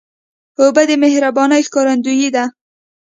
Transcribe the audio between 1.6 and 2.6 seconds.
ښکارندویي ده.